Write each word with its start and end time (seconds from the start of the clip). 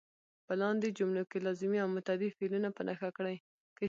په 0.47 0.53
لاندې 0.61 0.95
جملو 0.97 1.23
کې 1.29 1.37
لازمي 1.45 1.79
او 1.81 1.89
متعدي 1.95 2.29
فعلونه 2.37 2.69
په 2.77 2.81
نښه 2.87 3.09
کړئ. 3.17 3.37